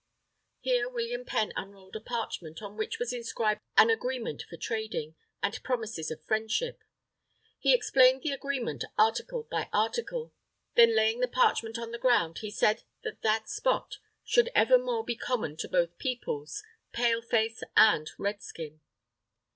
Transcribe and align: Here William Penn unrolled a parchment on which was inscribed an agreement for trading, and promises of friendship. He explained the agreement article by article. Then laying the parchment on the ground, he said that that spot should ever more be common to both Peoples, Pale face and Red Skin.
Here 0.61 0.89
William 0.89 1.25
Penn 1.25 1.53
unrolled 1.55 1.95
a 1.95 2.01
parchment 2.01 2.59
on 2.63 2.75
which 2.75 2.97
was 2.97 3.13
inscribed 3.13 3.61
an 3.77 3.91
agreement 3.91 4.41
for 4.49 4.57
trading, 4.57 5.15
and 5.43 5.61
promises 5.61 6.09
of 6.09 6.23
friendship. 6.25 6.83
He 7.59 7.75
explained 7.75 8.23
the 8.23 8.31
agreement 8.31 8.83
article 8.97 9.43
by 9.43 9.69
article. 9.71 10.33
Then 10.73 10.95
laying 10.95 11.19
the 11.19 11.27
parchment 11.27 11.77
on 11.77 11.91
the 11.91 11.99
ground, 11.99 12.39
he 12.39 12.49
said 12.49 12.81
that 13.03 13.21
that 13.21 13.47
spot 13.47 13.97
should 14.25 14.49
ever 14.55 14.79
more 14.79 15.05
be 15.05 15.15
common 15.15 15.55
to 15.57 15.67
both 15.69 15.95
Peoples, 15.99 16.63
Pale 16.93 17.21
face 17.21 17.61
and 17.77 18.09
Red 18.17 18.41
Skin. 18.41 18.81